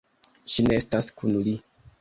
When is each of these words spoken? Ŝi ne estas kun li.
Ŝi 0.53 0.65
ne 0.69 0.81
estas 0.83 1.13
kun 1.21 1.39
li. 1.49 1.57